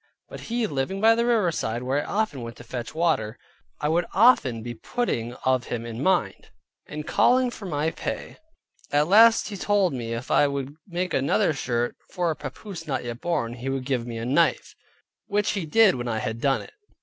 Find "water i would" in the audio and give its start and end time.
2.95-4.07